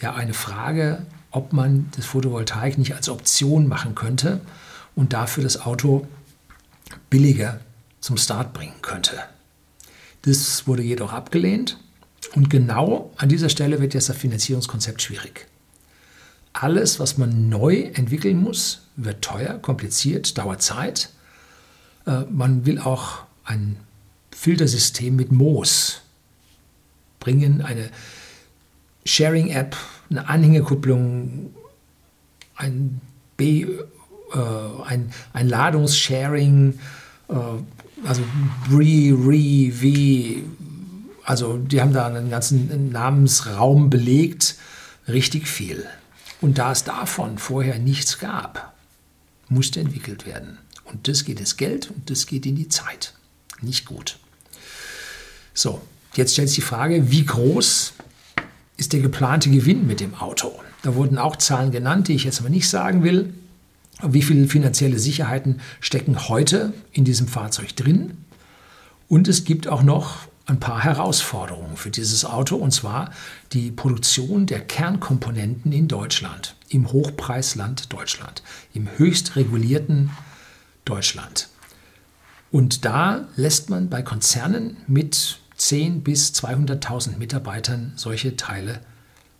[0.00, 4.40] ja, eine Frage, ob man das Photovoltaik nicht als Option machen könnte
[4.94, 6.06] und dafür das Auto
[7.10, 7.60] billiger
[8.00, 9.18] zum Start bringen könnte.
[10.22, 11.78] Das wurde jedoch abgelehnt
[12.34, 15.46] und genau an dieser Stelle wird jetzt das Finanzierungskonzept schwierig.
[16.52, 21.10] Alles, was man neu entwickeln muss, wird teuer, kompliziert, dauert Zeit.
[22.06, 23.76] Äh, man will auch ein
[24.30, 26.02] Filtersystem mit Moos
[27.20, 27.90] bringen, eine
[29.04, 29.76] Sharing-App,
[30.10, 31.54] eine Anhängerkupplung,
[32.56, 33.00] ein,
[33.36, 33.68] B, äh,
[34.84, 36.78] ein, ein Ladungssharing,
[37.28, 37.34] äh,
[38.04, 38.22] also
[38.70, 40.42] Re, Re, V,
[41.24, 44.56] also die haben da einen ganzen Namensraum belegt,
[45.08, 45.86] richtig viel.
[46.42, 48.74] Und da es davon vorher nichts gab,
[49.48, 50.58] musste entwickelt werden.
[50.84, 53.14] Und das geht ins Geld und das geht in die Zeit.
[53.60, 54.18] Nicht gut.
[55.54, 55.80] So,
[56.14, 57.92] jetzt stellt sich die Frage, wie groß
[58.76, 60.60] ist der geplante Gewinn mit dem Auto?
[60.82, 63.32] Da wurden auch Zahlen genannt, die ich jetzt aber nicht sagen will.
[64.02, 68.16] Wie viele finanzielle Sicherheiten stecken heute in diesem Fahrzeug drin?
[69.06, 73.10] Und es gibt auch noch ein paar Herausforderungen für dieses Auto, und zwar
[73.52, 78.42] die Produktion der Kernkomponenten in Deutschland, im Hochpreisland Deutschland,
[78.74, 80.10] im höchst regulierten
[80.84, 81.48] Deutschland.
[82.50, 88.80] Und da lässt man bei Konzernen mit 10 bis 200.000 Mitarbeitern solche Teile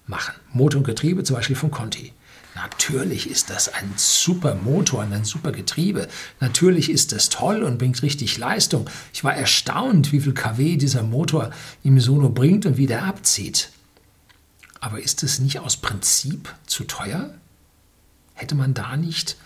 [0.07, 0.35] machen.
[0.53, 2.13] Motor und Getriebe zum Beispiel von Conti.
[2.55, 6.09] Natürlich ist das ein super Motor und ein super Getriebe.
[6.41, 8.89] Natürlich ist das toll und bringt richtig Leistung.
[9.15, 11.51] Ich war erstaunt, wie viel kW dieser Motor
[11.83, 13.71] im Sono bringt und wie der abzieht.
[14.81, 17.33] Aber ist es nicht aus Prinzip zu teuer?
[18.35, 19.37] Hätte man da nicht,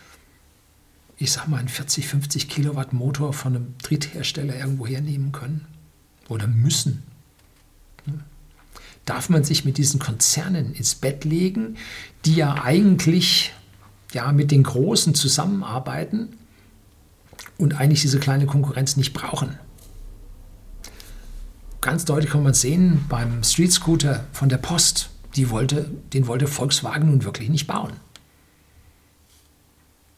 [1.17, 5.67] ich sag mal, einen 40, 50 Kilowatt Motor von einem Dritthersteller irgendwo hernehmen können?
[6.29, 7.05] Oder müssen?
[9.07, 11.77] Darf man sich mit diesen Konzernen ins Bett legen,
[12.27, 13.53] die ja eigentlich
[14.13, 16.37] ja, mit den Großen zusammenarbeiten
[17.57, 19.59] und eigentlich diese kleine Konkurrenz nicht brauchen.
[21.81, 26.49] Ganz deutlich kann man sehen beim Street Scooter von der Post, die wollte, den wollte
[26.49, 27.93] Volkswagen nun wirklich nicht bauen.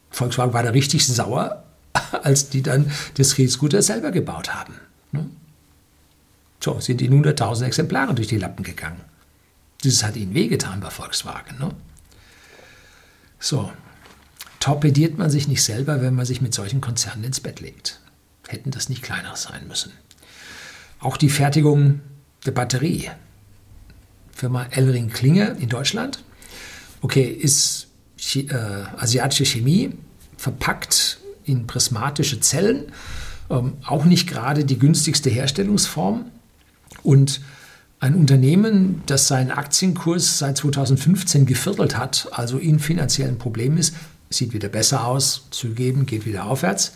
[0.09, 1.63] Volkswagen war da richtig sauer,
[2.23, 4.73] als die dann den Street Scooter selber gebaut haben.
[6.61, 9.01] So, sind ihnen 100.000 Exemplare durch die Lappen gegangen.
[9.83, 11.57] Das hat ihnen wehgetan bei Volkswagen.
[11.57, 11.71] Ne?
[13.39, 13.71] So,
[14.59, 18.01] torpediert man sich nicht selber, wenn man sich mit solchen Konzernen ins Bett legt.
[18.47, 19.93] Hätten das nicht kleiner sein müssen.
[20.99, 22.01] Auch die Fertigung
[22.45, 23.09] der Batterie.
[24.33, 26.23] Firma Elring Klinge in Deutschland.
[27.01, 27.87] Okay, ist
[28.35, 28.53] äh,
[28.97, 29.93] asiatische Chemie,
[30.35, 32.91] verpackt in prismatische Zellen.
[33.49, 36.25] Ähm, auch nicht gerade die günstigste Herstellungsform.
[37.03, 37.41] Und
[37.99, 43.93] ein Unternehmen, das seinen Aktienkurs seit 2015 geviertelt hat, also in finanziellen Problemen ist,
[44.29, 46.93] sieht wieder besser aus, zugeben, geht wieder aufwärts,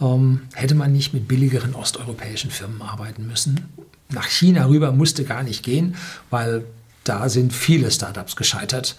[0.00, 3.68] ähm, hätte man nicht mit billigeren osteuropäischen Firmen arbeiten müssen.
[4.08, 5.96] Nach China rüber musste gar nicht gehen,
[6.30, 6.64] weil
[7.04, 8.96] da sind viele Startups gescheitert.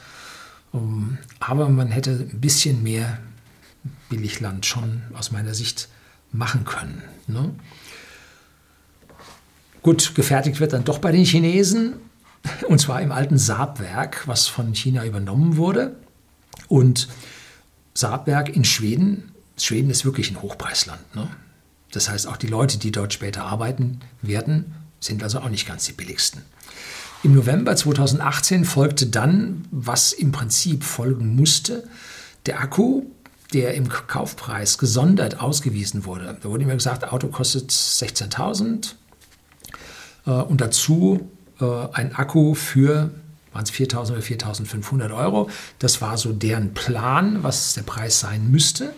[0.74, 3.20] Ähm, aber man hätte ein bisschen mehr
[4.10, 5.88] Billigland schon aus meiner Sicht
[6.32, 7.02] machen können.
[7.28, 7.52] Ne?
[9.88, 11.94] Gut, gefertigt wird dann doch bei den Chinesen,
[12.68, 15.96] und zwar im alten Saabwerk, was von China übernommen wurde.
[16.68, 17.08] Und
[17.94, 21.16] Saabwerk in Schweden, Schweden ist wirklich ein Hochpreisland.
[21.16, 21.30] Ne?
[21.92, 25.86] Das heißt, auch die Leute, die dort später arbeiten werden, sind also auch nicht ganz
[25.86, 26.42] die billigsten.
[27.24, 31.88] Im November 2018 folgte dann, was im Prinzip folgen musste,
[32.46, 33.04] der Akku,
[33.54, 36.38] der im Kaufpreis gesondert ausgewiesen wurde.
[36.44, 38.97] Da wurde immer gesagt, Auto kostet 16.000, äh,
[40.32, 43.12] und dazu äh, ein Akku für
[43.54, 45.50] waren es 4.000 oder 4.500 Euro.
[45.80, 48.94] Das war so deren Plan, was der Preis sein müsste.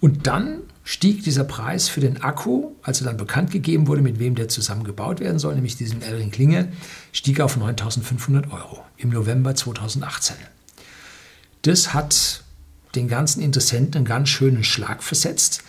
[0.00, 4.18] Und dann stieg dieser Preis für den Akku, als er dann bekannt gegeben wurde, mit
[4.18, 6.72] wem der zusammengebaut werden soll, nämlich diesem Elring Klinge,
[7.12, 10.36] stieg auf 9.500 Euro im November 2018.
[11.62, 12.42] Das hat
[12.94, 15.62] den ganzen Interessenten einen ganz schönen Schlag versetzt,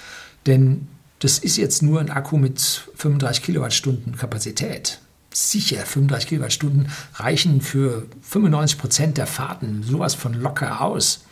[0.45, 0.87] denn
[1.19, 2.59] das ist jetzt nur ein Akku mit
[2.95, 4.99] 35 Kilowattstunden Kapazität.
[5.31, 11.25] Sicher, 35 Kilowattstunden reichen für 95 Prozent der Fahrten sowas von locker aus.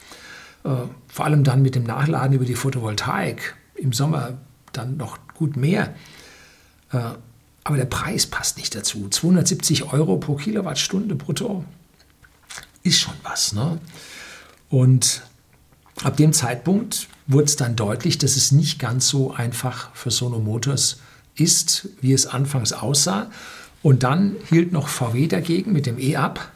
[0.64, 0.70] Äh,
[1.08, 3.56] vor allem dann mit dem Nachladen über die Photovoltaik.
[3.76, 4.38] Im Sommer
[4.74, 5.96] dann noch gut mehr.
[6.92, 7.00] Äh,
[7.64, 9.10] aber der Preis passt nicht dazu.
[9.10, 11.66] 270 Euro pro Kilowattstunde brutto
[12.84, 13.54] ist schon was.
[13.54, 13.80] Ne?
[14.70, 15.24] Und
[16.04, 20.40] ab dem Zeitpunkt wurde es dann deutlich, dass es nicht ganz so einfach für Sono
[20.40, 21.00] Motors
[21.36, 23.30] ist, wie es anfangs aussah.
[23.84, 26.52] Und dann hielt noch VW dagegen mit dem E-Up,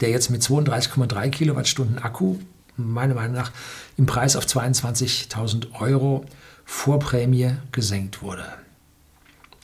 [0.00, 2.36] der jetzt mit 32,3 Kilowattstunden Akku,
[2.76, 3.52] meiner Meinung nach,
[3.96, 6.24] im Preis auf 22.000 Euro
[6.64, 8.44] vor Prämie gesenkt wurde.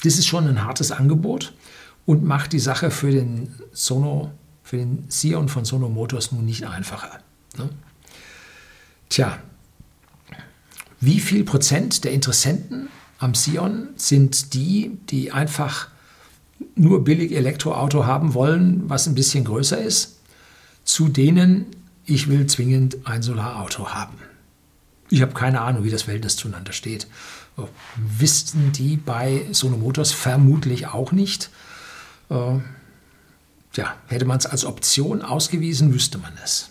[0.02, 1.54] Das ist schon ein hartes Angebot
[2.06, 4.32] und macht die Sache für den Sono
[4.64, 7.20] für den Sion von Sono Motors nun nicht einfacher.
[7.58, 7.68] Ne?
[9.10, 9.38] Tja,
[11.00, 15.88] wie viel Prozent der Interessenten am Sion sind die, die einfach
[16.76, 20.18] nur billig Elektroauto haben wollen, was ein bisschen größer ist,
[20.84, 21.66] zu denen
[22.06, 24.18] ich will zwingend ein Solarauto haben.
[25.10, 27.06] Ich habe keine Ahnung, wie das Verhältnis zueinander steht.
[27.96, 31.50] Wissen die bei Sono Motors vermutlich auch nicht.
[32.30, 32.58] Äh,
[33.74, 36.70] ja, hätte man es als Option ausgewiesen, wüsste man es.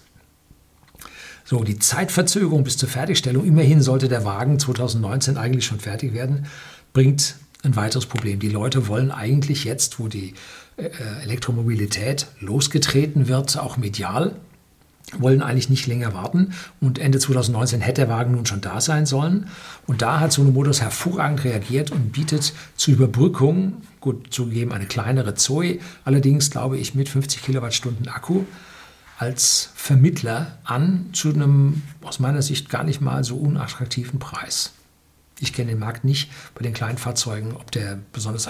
[1.53, 6.47] So, die Zeitverzögerung bis zur Fertigstellung, immerhin sollte der Wagen 2019 eigentlich schon fertig werden,
[6.93, 8.39] bringt ein weiteres Problem.
[8.39, 10.33] Die Leute wollen eigentlich jetzt, wo die
[10.77, 10.89] äh,
[11.21, 14.35] Elektromobilität losgetreten wird, auch medial,
[15.19, 16.55] wollen eigentlich nicht länger warten.
[16.81, 19.47] Und Ende 2019 hätte der Wagen nun schon da sein sollen.
[19.85, 25.35] Und da hat Sono Motors hervorragend reagiert und bietet zur Überbrückung, gut zugegeben, eine kleinere
[25.35, 28.41] Zoe, allerdings glaube ich mit 50 Kilowattstunden Akku,
[29.23, 34.73] als Vermittler an zu einem aus meiner Sicht gar nicht mal so unattraktiven Preis.
[35.39, 38.49] Ich kenne den Markt nicht bei den kleinen Fahrzeugen, ob der besonders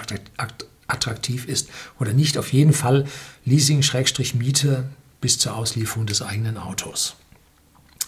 [0.87, 2.39] attraktiv ist oder nicht.
[2.39, 3.05] Auf jeden Fall
[3.45, 4.85] Leasing-Miete
[5.21, 7.15] bis zur Auslieferung des eigenen Autos.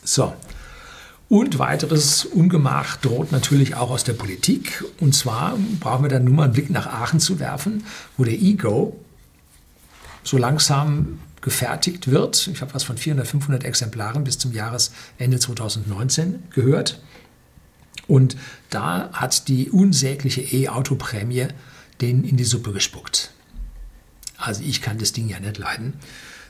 [0.03, 0.33] So.
[1.29, 4.83] Und weiteres Ungemach droht natürlich auch aus der Politik.
[4.99, 7.83] Und zwar brauchen wir dann nur mal einen Blick nach Aachen zu werfen,
[8.17, 8.99] wo der Ego
[10.23, 12.47] so langsam gefertigt wird.
[12.47, 16.99] Ich habe was von 400, 500 Exemplaren bis zum Jahresende 2019 gehört.
[18.07, 18.35] Und
[18.71, 21.47] da hat die unsägliche E-Auto-Prämie
[22.01, 23.31] den in die Suppe gespuckt.
[24.37, 25.93] Also ich kann das Ding ja nicht leiden.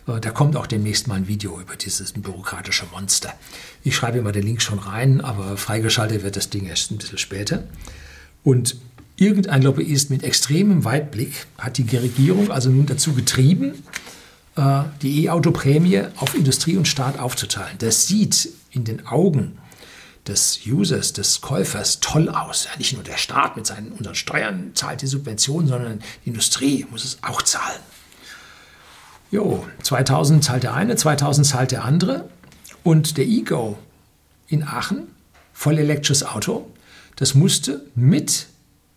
[0.08, 3.34] Äh, da kommt auch demnächst mal ein Video über dieses bürokratische Monster.
[3.84, 7.18] Ich schreibe immer den Link schon rein, aber freigeschaltet wird das Ding erst ein bisschen
[7.18, 7.66] später.
[8.44, 8.78] Und
[9.18, 13.74] irgendein Lobbyist mit extremem Weitblick hat die Regierung also nun dazu getrieben,
[14.58, 17.78] die E-Auto-Prämie auf Industrie und Staat aufzuteilen.
[17.80, 19.58] Das sieht in den Augen
[20.28, 22.66] des Users, des Käufers toll aus.
[22.66, 26.86] Ja, nicht nur der Staat mit seinen unseren Steuern zahlt die Subventionen, sondern die Industrie
[26.90, 27.80] muss es auch zahlen.
[29.32, 32.30] Jo, 2000 zahlt der eine, 2000 zahlt der andere.
[32.84, 33.78] Und der Ego
[34.48, 35.08] in Aachen,
[35.54, 36.72] voll elektrisches Auto,
[37.16, 38.48] das musste mit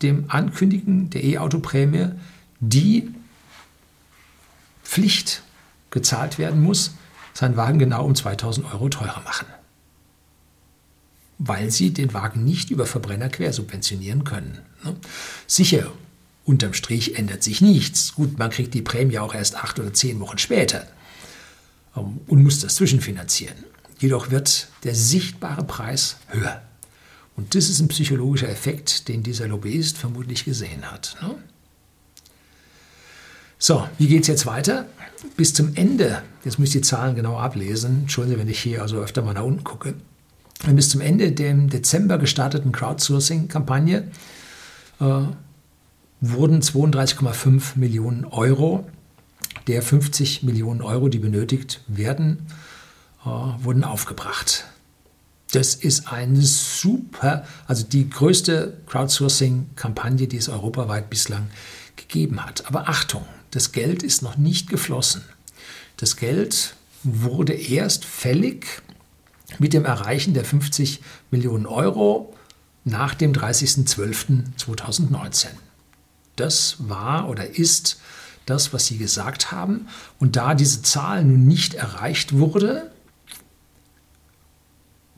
[0.02, 2.10] dem Ankündigen der E-Auto-Prämie
[2.60, 3.10] die
[4.84, 5.42] Pflicht
[5.90, 6.92] gezahlt werden muss,
[7.34, 9.46] seinen Wagen genau um 2000 Euro teurer machen.
[11.38, 14.58] Weil sie den Wagen nicht über Verbrenner quersubventionieren können.
[14.84, 14.96] Ne?
[15.46, 15.92] Sicher,
[16.44, 18.14] Unterm Strich ändert sich nichts.
[18.14, 20.86] Gut, man kriegt die Prämie auch erst acht oder zehn Wochen später
[21.94, 23.56] ähm, und muss das zwischenfinanzieren.
[23.98, 26.62] Jedoch wird der sichtbare Preis höher.
[27.36, 31.16] Und das ist ein psychologischer Effekt, den dieser Lobbyist vermutlich gesehen hat.
[31.20, 31.36] Ne?
[33.58, 34.86] So, wie geht es jetzt weiter?
[35.36, 38.82] Bis zum Ende, jetzt muss ich die Zahlen genau ablesen, entschuldigen Sie, wenn ich hier
[38.82, 39.94] also öfter mal nach unten gucke,
[40.72, 44.08] bis zum Ende der im Dezember gestarteten Crowdsourcing-Kampagne
[45.00, 45.04] äh,
[46.20, 48.86] wurden 32,5 Millionen Euro
[49.66, 52.46] der 50 Millionen Euro, die benötigt werden,
[53.24, 54.64] äh, wurden aufgebracht.
[55.52, 61.48] Das ist eine super, also die größte Crowdsourcing-Kampagne, die es europaweit bislang
[61.96, 62.66] gegeben hat.
[62.66, 65.24] Aber Achtung, das Geld ist noch nicht geflossen.
[65.96, 68.82] Das Geld wurde erst fällig
[69.58, 72.34] mit dem Erreichen der 50 Millionen Euro
[72.84, 75.46] nach dem 30.12.2019.
[76.36, 78.00] Das war oder ist
[78.46, 79.88] das, was Sie gesagt haben.
[80.18, 82.90] Und da diese Zahl nun nicht erreicht wurde,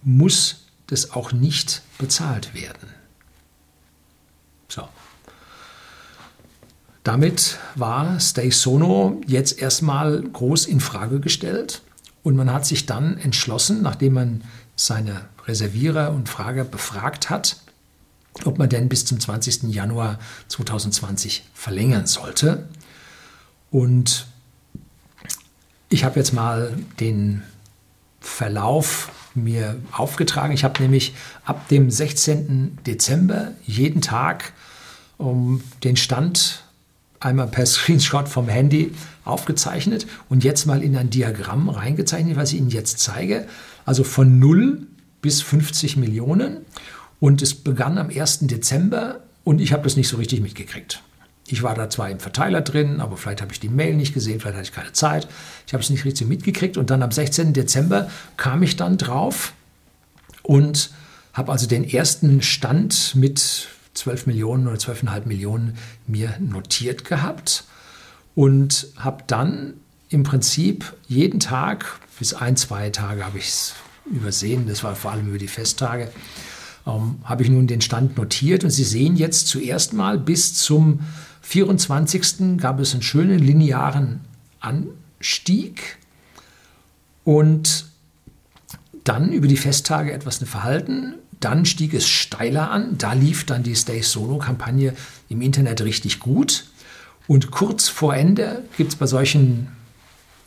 [0.02, 2.88] muss das auch nicht bezahlt werden.
[4.68, 4.88] So.
[7.02, 11.82] Damit war Stay Sono jetzt erstmal groß in Frage gestellt
[12.22, 14.44] und man hat sich dann entschlossen, nachdem man
[14.76, 17.56] seine Reservierer und Frager befragt hat,
[18.44, 19.64] ob man denn bis zum 20.
[19.74, 22.68] Januar 2020 verlängern sollte.
[23.70, 24.26] Und
[25.88, 27.42] ich habe jetzt mal den
[28.20, 30.52] Verlauf mir aufgetragen.
[30.52, 32.78] Ich habe nämlich ab dem 16.
[32.86, 34.52] Dezember jeden Tag
[35.16, 36.64] um, den Stand
[37.20, 38.92] einmal per Screenshot vom Handy
[39.24, 43.46] aufgezeichnet und jetzt mal in ein Diagramm reingezeichnet, was ich Ihnen jetzt zeige.
[43.84, 44.86] Also von 0
[45.20, 46.64] bis 50 Millionen.
[47.20, 48.40] Und es begann am 1.
[48.42, 51.02] Dezember und ich habe das nicht so richtig mitgekriegt.
[51.46, 54.40] Ich war da zwar im Verteiler drin, aber vielleicht habe ich die Mail nicht gesehen,
[54.40, 55.28] vielleicht hatte ich keine Zeit.
[55.66, 57.52] Ich habe es nicht richtig mitgekriegt und dann am 16.
[57.52, 59.52] Dezember kam ich dann drauf
[60.42, 60.90] und
[61.32, 63.68] habe also den ersten Stand mit
[64.00, 67.64] 12 Millionen oder 12,5 Millionen mir notiert gehabt
[68.34, 69.74] und habe dann
[70.08, 73.74] im Prinzip jeden Tag, bis ein, zwei Tage habe ich es
[74.06, 76.10] übersehen, das war vor allem über die Festtage,
[76.86, 81.00] ähm, habe ich nun den Stand notiert und Sie sehen jetzt zuerst mal bis zum
[81.42, 82.56] 24.
[82.56, 84.20] gab es einen schönen linearen
[84.60, 85.98] Anstieg
[87.24, 87.86] und
[89.04, 91.14] dann über die Festtage etwas ein Verhalten.
[91.40, 92.98] Dann stieg es steiler an.
[92.98, 94.94] Da lief dann die Stay Solo-Kampagne
[95.28, 96.66] im Internet richtig gut.
[97.26, 99.68] Und kurz vor Ende gibt es bei solchen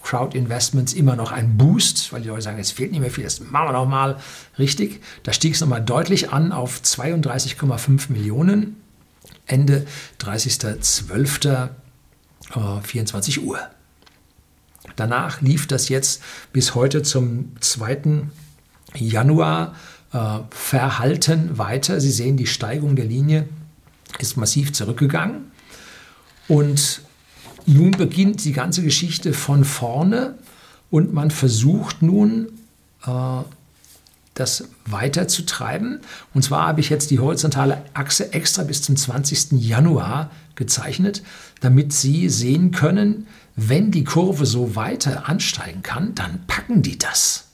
[0.03, 3.39] Crowd-Investments immer noch einen Boost, weil die Leute sagen, es fehlt nicht mehr viel, das
[3.39, 4.19] machen wir noch mal
[4.59, 5.01] richtig.
[5.23, 8.75] Da stieg es nochmal deutlich an auf 32,5 Millionen.
[9.45, 9.85] Ende
[10.21, 11.69] 30.12.
[12.55, 13.59] Äh, 24 Uhr.
[14.95, 18.27] Danach lief das jetzt bis heute zum 2.
[18.95, 19.75] Januar
[20.49, 21.99] verhalten weiter.
[21.99, 23.47] Sie sehen, die Steigung der Linie
[24.19, 25.51] ist massiv zurückgegangen.
[26.47, 27.01] Und
[27.65, 30.37] nun beginnt die ganze Geschichte von vorne
[30.91, 32.49] und man versucht nun,
[33.05, 33.41] äh,
[34.33, 35.99] das weiterzutreiben.
[36.33, 39.51] Und zwar habe ich jetzt die horizontale Achse extra bis zum 20.
[39.63, 41.23] Januar gezeichnet,
[41.61, 47.49] damit Sie sehen können, wenn die Kurve so weiter ansteigen kann, dann packen die das.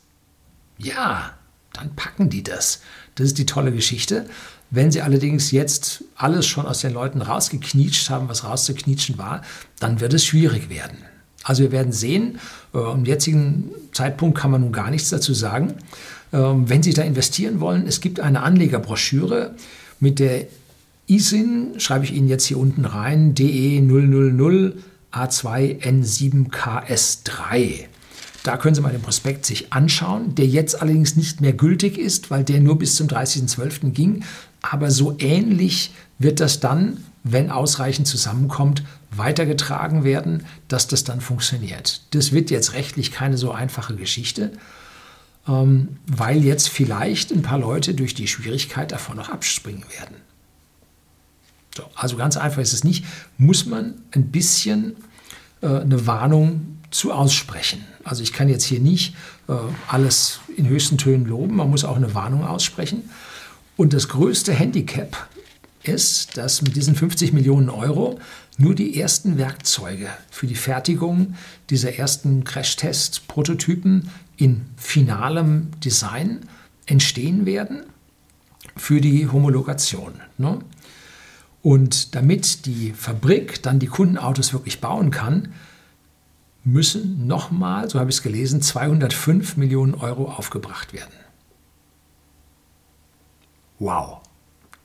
[0.77, 1.33] Ja,
[1.79, 2.81] dann packen die das.
[3.15, 4.25] Das ist die tolle Geschichte.
[4.71, 9.41] Wenn sie allerdings jetzt alles schon aus den Leuten rausgeknietscht haben, was rauszuknietschen war,
[9.79, 10.99] dann wird es schwierig werden.
[11.43, 12.37] Also wir werden sehen,
[12.73, 15.73] äh, im jetzigen Zeitpunkt kann man nun gar nichts dazu sagen.
[16.31, 19.55] Ähm, wenn Sie da investieren wollen, es gibt eine Anlegerbroschüre
[19.99, 20.45] mit der
[21.07, 24.75] ISIN, schreibe ich Ihnen jetzt hier unten rein, DE 000
[25.11, 27.87] A2N7KS3.
[28.43, 32.31] Da können Sie mal den Prospekt sich anschauen, der jetzt allerdings nicht mehr gültig ist,
[32.31, 33.91] weil der nur bis zum 30.12.
[33.91, 34.23] ging.
[34.61, 42.01] Aber so ähnlich wird das dann, wenn ausreichend zusammenkommt, weitergetragen werden, dass das dann funktioniert.
[42.11, 44.51] Das wird jetzt rechtlich keine so einfache Geschichte,
[45.47, 50.15] ähm, weil jetzt vielleicht ein paar Leute durch die Schwierigkeit davon noch abspringen werden.
[51.75, 53.05] So, also ganz einfach ist es nicht,
[53.37, 54.95] muss man ein bisschen
[55.61, 57.85] äh, eine Warnung zu aussprechen.
[58.03, 59.15] Also ich kann jetzt hier nicht
[59.47, 59.53] äh,
[59.87, 63.09] alles in höchsten Tönen loben, man muss auch eine Warnung aussprechen.
[63.77, 65.29] Und das größte Handicap
[65.83, 68.19] ist, dass mit diesen 50 Millionen Euro
[68.57, 71.35] nur die ersten Werkzeuge für die Fertigung
[71.69, 76.41] dieser ersten Crashtest-Prototypen in finalem Design
[76.85, 77.83] entstehen werden
[78.75, 80.13] für die Homologation.
[80.37, 80.59] Ne?
[81.61, 85.53] Und damit die Fabrik dann die Kundenautos wirklich bauen kann,
[86.63, 91.13] müssen nochmal, so habe ich es gelesen, 205 Millionen Euro aufgebracht werden.
[93.79, 94.21] Wow,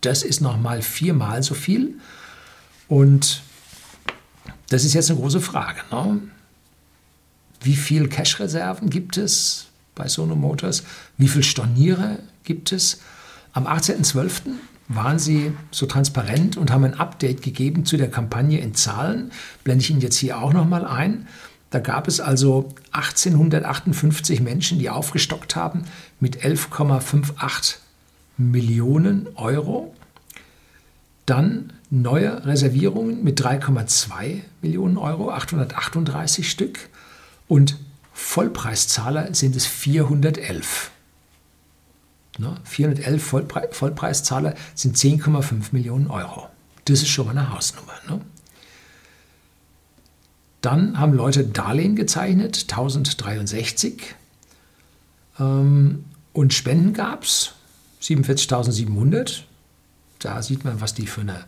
[0.00, 1.98] das ist nochmal viermal so viel.
[2.88, 3.42] Und
[4.68, 5.80] das ist jetzt eine große Frage.
[5.90, 6.20] Ne?
[7.62, 10.84] Wie viel Cash-Reserven gibt es bei Sono Motors?
[11.16, 13.00] Wie viel Storniere gibt es?
[13.52, 14.42] Am 18.12
[14.88, 19.32] waren sie so transparent und haben ein Update gegeben zu der Kampagne in Zahlen.
[19.64, 21.26] Blende ich Ihnen jetzt hier auch nochmal ein.
[21.74, 25.87] Da gab es also 1858 Menschen, die aufgestockt haben
[26.20, 27.78] mit 11,58
[28.37, 29.92] Millionen Euro.
[31.26, 36.90] Dann neue Reservierungen mit 3,2 Millionen Euro, 838 Stück.
[37.48, 37.76] Und
[38.12, 40.92] Vollpreiszahler sind es 411.
[42.38, 42.54] Ne?
[42.62, 46.46] 411 Vollpre Vollpreiszahler sind 10,5 Millionen Euro.
[46.84, 47.94] Das ist schon mal eine Hausnummer.
[48.08, 48.20] Ne?
[50.64, 54.14] Dann haben Leute Darlehen gezeichnet, 1063.
[55.38, 57.53] Ähm, und Spenden gab es,
[58.00, 59.42] 47.700.
[60.20, 61.44] Da sieht man, was die für, eine,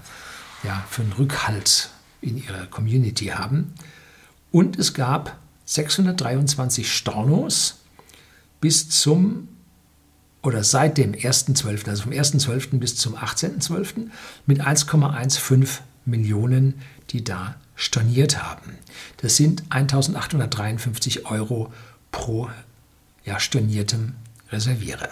[0.65, 1.89] ja, für einen Rückhalt
[2.21, 3.73] in ihrer Community haben.
[4.53, 7.79] Und es gab 623 Stornos
[8.61, 9.49] bis zum
[10.43, 12.79] oder seit dem 1.12., also vom 1.12.
[12.79, 14.09] bis zum 18.12.
[14.45, 16.75] mit 1,15 Millionen,
[17.11, 18.79] die da storniert haben.
[19.19, 21.73] Das sind 1853 Euro
[22.11, 22.51] pro
[23.25, 24.15] ja, storniertem
[24.51, 25.11] Reservierer.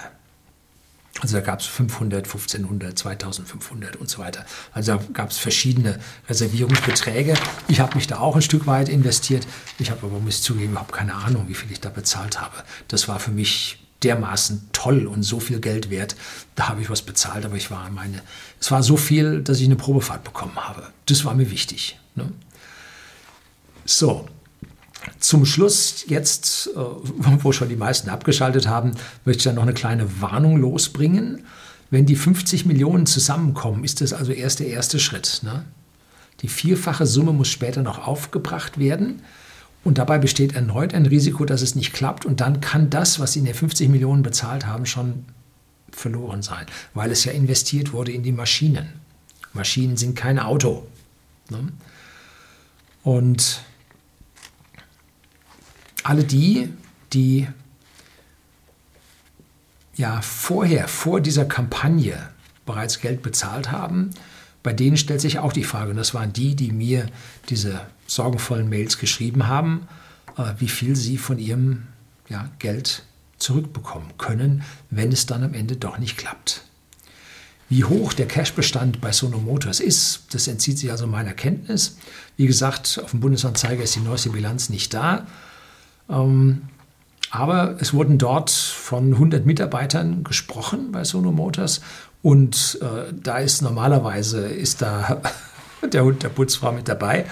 [1.21, 4.45] Also da gab es 500, 1500, 2500 und so weiter.
[4.73, 7.35] Also da gab es verschiedene Reservierungsbeträge.
[7.69, 9.47] Ich habe mich da auch ein Stück weit investiert.
[9.79, 12.57] Ich habe aber, muss ich zugeben, überhaupt keine Ahnung, wie viel ich da bezahlt habe.
[12.89, 16.17] Das war für mich dermaßen toll und so viel Geld wert.
[16.57, 18.21] Da habe ich was bezahlt, aber ich war meine,
[18.61, 20.91] es war so viel, dass ich eine Probefahrt bekommen habe.
[21.07, 21.99] Das war mir wichtig.
[22.17, 22.31] Ne?
[23.85, 24.27] So,
[25.19, 28.93] zum Schluss jetzt, äh, wo schon die meisten abgeschaltet haben,
[29.25, 31.45] möchte ich dann noch eine kleine Warnung losbringen.
[31.91, 35.41] Wenn die 50 Millionen zusammenkommen, ist das also erst der erste Schritt.
[35.43, 35.65] Ne?
[36.41, 39.23] Die vierfache Summe muss später noch aufgebracht werden.
[39.85, 42.25] Und dabei besteht erneut ein Risiko, dass es nicht klappt.
[42.25, 45.27] Und dann kann das, was Sie in den 50 Millionen bezahlt haben, schon
[45.93, 48.89] verloren sein, weil es ja investiert wurde in die Maschinen.
[49.53, 50.87] Maschinen sind kein Auto.
[51.51, 51.69] Ne?
[53.05, 53.61] Und
[56.05, 56.69] alle die,
[57.13, 57.49] die
[59.97, 62.29] ja vorher, vor dieser Kampagne
[62.67, 64.11] bereits Geld bezahlt haben,
[64.63, 67.07] bei denen stellt sich auch die Frage, und das waren die, die mir
[67.49, 69.89] diese sorgenvollen Mails geschrieben haben,
[70.37, 71.85] äh, wie viel sie von ihrem
[72.29, 73.05] ja, Geld
[73.39, 76.63] zurückbekommen können, wenn es dann am Ende doch nicht klappt.
[77.69, 81.97] Wie hoch der Cashbestand bei Sono Motors ist, das entzieht sich also meiner Kenntnis.
[82.37, 85.27] Wie gesagt, auf dem Bundesanzeiger ist die neueste Bilanz nicht da.
[86.09, 86.63] Ähm,
[87.31, 91.81] aber es wurden dort von 100 Mitarbeitern gesprochen bei Sono Motors
[92.23, 95.21] und äh, da ist normalerweise ist da
[95.93, 97.27] der Hund der Putzfrau mit dabei.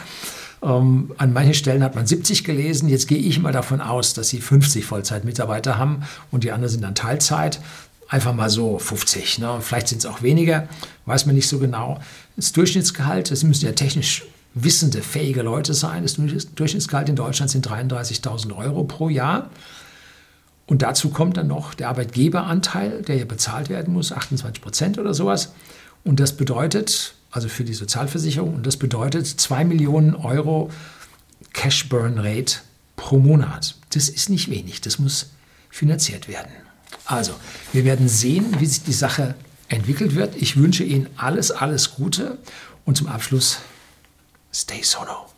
[0.62, 2.88] Ähm, an manchen Stellen hat man 70 gelesen.
[2.88, 6.82] Jetzt gehe ich mal davon aus, dass sie 50 Vollzeitmitarbeiter haben und die anderen sind
[6.82, 7.60] dann Teilzeit.
[8.08, 9.38] Einfach mal so 50.
[9.38, 9.58] Ne?
[9.60, 10.68] Vielleicht sind es auch weniger,
[11.06, 12.00] weiß man nicht so genau.
[12.36, 14.24] Das Durchschnittsgehalt, das müssen ja technisch
[14.54, 16.02] wissende, fähige Leute sein.
[16.02, 16.16] Das
[16.54, 19.50] Durchschnittsgehalt in Deutschland sind 33.000 Euro pro Jahr.
[20.66, 25.12] Und dazu kommt dann noch der Arbeitgeberanteil, der ja bezahlt werden muss, 28 Prozent oder
[25.12, 25.52] sowas.
[26.04, 30.70] Und das bedeutet, also für die Sozialversicherung, und das bedeutet 2 Millionen Euro
[31.52, 32.56] Cash Burn Rate
[32.96, 33.76] pro Monat.
[33.90, 35.30] Das ist nicht wenig, das muss
[35.68, 36.52] finanziert werden.
[37.04, 37.32] Also,
[37.72, 39.34] wir werden sehen, wie sich die Sache
[39.68, 40.36] entwickelt wird.
[40.36, 42.38] Ich wünsche Ihnen alles, alles Gute
[42.84, 43.58] und zum Abschluss,
[44.54, 45.30] Stay solo.